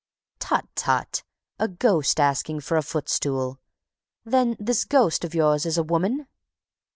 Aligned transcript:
"Tut, 0.39 0.65
tut! 0.73 1.23
A 1.59 1.67
ghost 1.67 2.19
asking 2.19 2.61
for 2.61 2.75
a 2.75 2.81
footstool! 2.81 3.59
Then 4.25 4.57
this 4.59 4.83
ghost 4.83 5.23
of 5.23 5.35
yours 5.35 5.63
is 5.63 5.77
a 5.77 5.83
woman?" 5.83 6.25